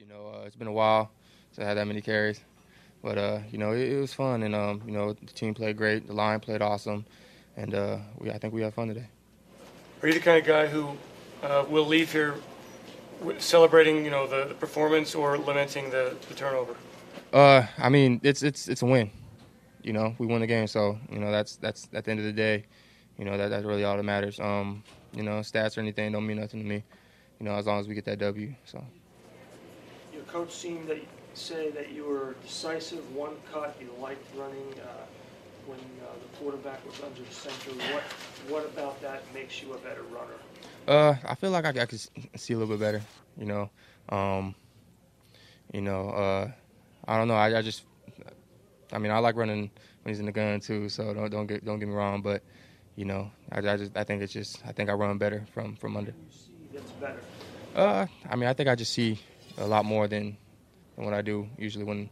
[0.00, 1.10] You know, uh, it's been a while
[1.52, 2.40] since I had that many carries,
[3.02, 5.76] but uh, you know, it, it, was fun, and um, you know, the team played
[5.76, 7.04] great, the line played awesome,
[7.54, 9.06] and uh, we, I think we had fun today.
[10.00, 10.96] Are you the kind of guy who
[11.42, 12.36] uh, will leave here
[13.36, 16.76] celebrating, you know, the, the performance or lamenting the, the turnover?
[17.30, 19.10] Uh, I mean, it's it's it's a win.
[19.82, 22.26] You know, we won the game, so you know that's that's at the end of
[22.26, 22.64] the day,
[23.18, 24.40] you know that that's really all that matters.
[24.40, 24.82] Um,
[25.12, 26.84] you know, stats or anything don't mean nothing to me.
[27.38, 28.54] You know, as long as we get that W.
[28.64, 28.82] So.
[30.32, 31.00] Coach seemed to
[31.34, 33.76] say that you were decisive, one cut.
[33.80, 35.04] You liked running uh,
[35.66, 37.70] when uh, the quarterback was under the center.
[37.92, 38.02] What
[38.48, 40.38] what about that makes you a better runner?
[40.86, 43.02] Uh, I feel like I, I could see a little bit better.
[43.36, 43.70] You know,
[44.08, 44.54] um,
[45.72, 46.50] you know, uh,
[47.06, 47.34] I don't know.
[47.34, 47.84] I, I, just,
[48.92, 49.70] I mean, I like running
[50.02, 50.88] when he's in the gun too.
[50.88, 52.42] So don't don't get don't get me wrong, but
[52.94, 55.74] you know, I, I just I think it's just I think I run better from
[55.74, 56.12] from under.
[56.12, 57.20] You see that's better.
[57.74, 59.18] Uh, I mean, I think I just see
[59.58, 60.36] a lot more than,
[60.96, 62.08] than what I do usually when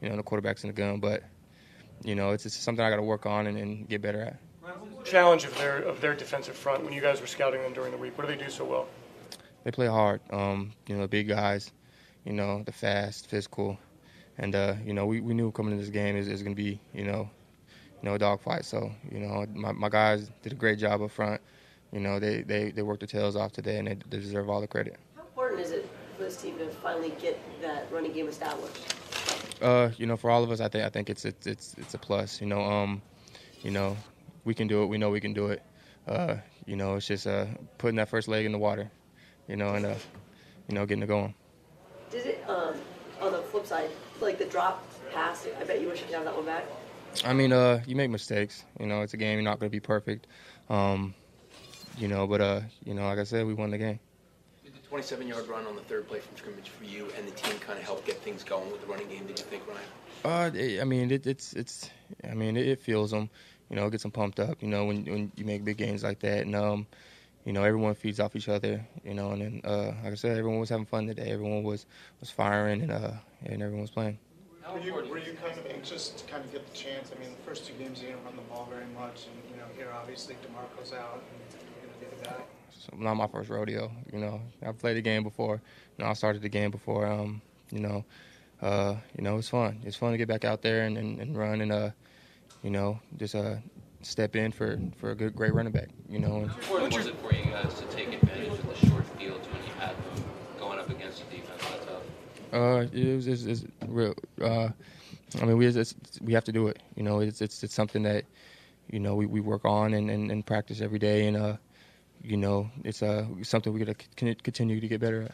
[0.00, 1.00] you know the quarterback's in the gun.
[1.00, 1.22] But
[2.02, 4.38] you know, it's, it's something I got to work on and, and get better at
[5.04, 7.98] challenge of their of their defensive front when you guys were scouting them during the
[7.98, 8.16] week?
[8.16, 8.88] What do they do so well?
[9.64, 10.20] They play hard.
[10.30, 11.70] Um, you know, the big guys.
[12.24, 13.76] You know, the fast, physical,
[14.38, 16.62] and uh, you know, we, we knew coming into this game is, is going to
[16.62, 17.28] be you know,
[18.00, 18.64] you know, a dogfight.
[18.64, 21.40] So you know, my, my guys did a great job up front.
[21.90, 24.60] You know, they, they, they worked their tails off today, and they, they deserve all
[24.60, 24.98] the credit.
[25.16, 25.90] How important is it
[26.22, 28.94] for this team to finally get that running game established?
[29.60, 31.94] Uh, you know, for all of us, I think I think it's it's it's, it's
[31.94, 32.40] a plus.
[32.40, 33.02] You know, um,
[33.62, 33.96] you know,
[34.44, 34.86] we can do it.
[34.86, 35.62] We know we can do it.
[36.06, 37.46] Uh, you know, it's just uh,
[37.78, 38.90] putting that first leg in the water,
[39.48, 39.94] you know, and uh,
[40.68, 41.34] you know, getting it going.
[42.10, 42.74] Did it um,
[43.20, 45.46] on the flip side, like the drop pass?
[45.60, 46.64] I bet you wish you could have that one back.
[47.24, 48.64] I mean, uh, you make mistakes.
[48.80, 49.34] You know, it's a game.
[49.34, 50.26] You're not going to be perfect.
[50.70, 51.14] Um,
[51.98, 54.00] you know, but uh, you know, like I said, we won the game.
[54.92, 57.58] Did the 27-yard run on the third play from scrimmage for you and the team
[57.60, 59.26] kind of help get things going with the running game?
[59.26, 59.80] Did you think, Ryan?
[60.24, 61.90] Uh, I mean, it, it's it's.
[62.28, 63.28] I mean, it, it feels them
[63.72, 64.62] you know, gets them pumped up.
[64.62, 66.86] You know, when when you make big games like that, and um,
[67.46, 68.86] you know, everyone feeds off each other.
[69.02, 71.30] You know, and then uh, like I said, everyone was having fun today.
[71.30, 71.86] Everyone was
[72.20, 73.12] was firing, and uh,
[73.46, 74.18] and everyone was playing.
[74.70, 77.10] Were you, were you kind of anxious to kind of get the chance?
[77.14, 79.56] I mean, the first two games you didn't run the ball very much, and you
[79.56, 82.41] know, here obviously Demarco's out, and you're going to get it back.
[82.96, 83.90] Not my first rodeo.
[84.12, 85.60] You know, I've played the game before.
[85.98, 87.06] You know, I started the game before.
[87.06, 88.04] Um, you know,
[88.60, 89.80] uh, you know, it's fun.
[89.84, 91.90] It's fun to get back out there and, and, and run and uh,
[92.62, 93.56] you know, just uh,
[94.02, 95.88] step in for, for a good, great running back.
[96.08, 96.46] You know.
[96.46, 99.64] How important was it for you guys to take advantage of the short fields when
[99.64, 100.24] you had them
[100.58, 102.02] going up against the defense tough?
[102.52, 104.14] Uh, it was it's, it's real.
[104.40, 104.68] Uh,
[105.40, 106.80] I mean, we just, we have to do it.
[106.94, 108.24] You know, it's it's it's something that
[108.90, 111.56] you know we, we work on and, and, and practice every day, and uh,
[112.24, 115.32] you know, it's uh something we got to continue to get better at.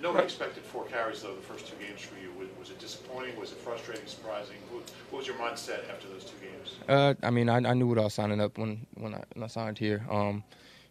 [0.00, 2.30] Nobody expected four carries though the first two games for you.
[2.38, 3.38] Was, was it disappointing?
[3.38, 4.06] Was it frustrating?
[4.06, 4.56] Surprising?
[4.70, 6.76] What, what was your mindset after those two games?
[6.88, 9.42] Uh, I mean, I, I knew what I was signing up when when I, when
[9.42, 10.06] I signed here.
[10.08, 10.44] Um,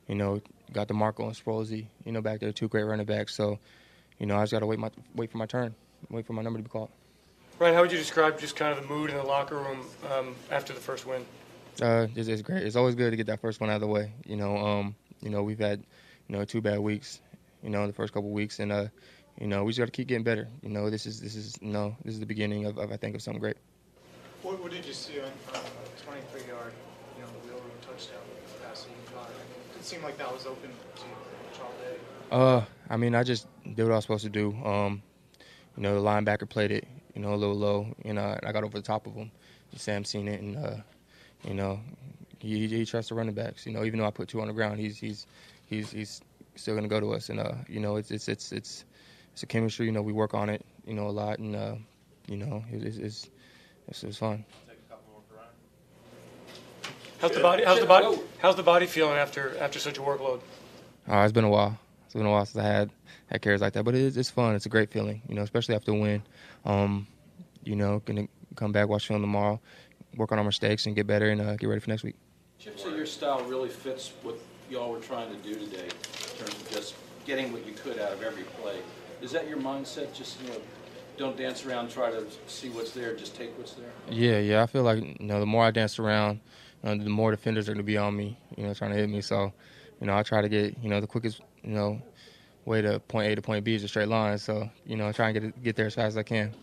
[0.08, 0.42] you know,
[0.72, 1.70] got DeMarco and Sproles,
[2.06, 3.36] you know, back there, two great running backs.
[3.36, 3.60] So,
[4.20, 5.74] you know, I just got to wait my wait for my turn,
[6.10, 6.90] wait for my number to be called.
[7.60, 10.36] Ryan, how would you describe just kind of the mood in the locker room um,
[10.52, 11.26] after the first win?
[11.82, 12.64] Uh, it's, it's, great.
[12.64, 14.12] It's always good to get that first one out of the way.
[14.26, 15.84] You know, um, you know, we've had,
[16.28, 17.22] you know, two bad weeks,
[17.62, 18.88] you know, the first couple weeks, and uh,
[19.40, 20.48] you know, we just got to keep getting better.
[20.64, 22.98] You know, this is this is you know this is the beginning of, of I
[22.98, 23.58] think of something great.
[24.42, 25.60] What, what did you see on uh,
[26.06, 26.74] 23 yard,
[27.16, 28.22] you know, the wheel route touchdown
[28.64, 31.98] pass that you mean, it seemed like that was open to you all day.
[32.32, 34.56] Uh, I mean, I just did what I was supposed to do.
[34.64, 35.02] Um,
[35.76, 37.88] you know, the linebacker played it, you know, a little low.
[38.04, 39.32] You know, I got over the top of him.
[39.76, 40.78] Sam seen it, and uh,
[41.44, 41.80] you know,
[42.40, 43.66] he, he trusts the running backs.
[43.66, 45.28] You know, even though I put two on the ground, he's he's
[45.66, 46.22] he's he's
[46.56, 47.30] still gonna go to us.
[47.30, 48.86] And uh, you know, it's it's it's it's
[49.34, 49.86] it's a chemistry.
[49.86, 50.66] You know, we work on it.
[50.86, 51.76] You know, a lot, and uh,
[52.28, 53.30] you know, it, it's it's
[53.88, 54.46] it's, it's fun.
[57.20, 57.64] How's the body?
[57.64, 58.20] How's the body?
[58.40, 60.42] How's the body feeling after after such a workload?
[61.10, 61.78] Uh, it's been a while.
[62.06, 62.92] It's been a while since I had
[63.28, 64.56] had carries like that, but it's it's fun.
[64.56, 66.22] It's a great feeling, you know, especially after a win.
[66.64, 67.08] Um,
[67.64, 69.60] you know, gonna come back, watch film tomorrow,
[70.18, 72.16] work on our mistakes, and get better, and uh, get ready for next week.
[72.60, 74.36] Chip, so your style really fits what
[74.70, 78.12] y'all were trying to do today, in terms of just getting what you could out
[78.12, 78.78] of every play.
[79.22, 80.14] Is that your mindset?
[80.14, 80.56] Just you know,
[81.18, 83.90] don't dance around, try to see what's there, just take what's there.
[84.10, 84.64] Yeah, yeah.
[84.64, 86.40] I feel like you know, the more I dance around,
[86.84, 88.38] you know, the more defenders are going to be on me.
[88.56, 89.22] You know, trying to hit me.
[89.22, 89.54] So,
[90.00, 92.02] you know, I try to get you know the quickest you know
[92.66, 94.38] way to point A to point B is a straight line.
[94.38, 96.54] So, you know, I try and get get there as fast as I can.